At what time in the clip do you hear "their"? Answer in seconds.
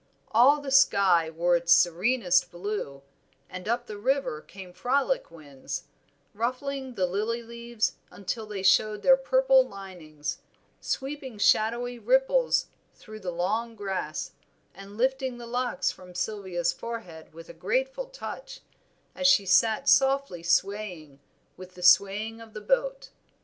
9.03-9.15